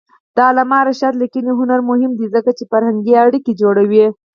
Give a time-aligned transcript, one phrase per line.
[0.35, 4.05] د علامه رشاد لیکنی هنر مهم دی ځکه چې فرهنګي اړیکې جوړوي.